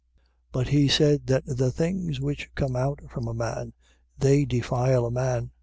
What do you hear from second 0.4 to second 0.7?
7:20. But